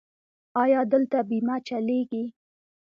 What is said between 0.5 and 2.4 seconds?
ایا دلته بیمه چلیږي؟